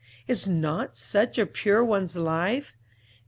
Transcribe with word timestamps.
"Is 0.27 0.47
not 0.47 0.97
such 0.97 1.37
a 1.37 1.45
pure 1.45 1.85
one's 1.85 2.15
life? 2.15 2.75